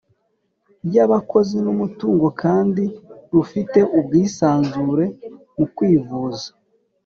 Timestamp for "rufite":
3.33-3.79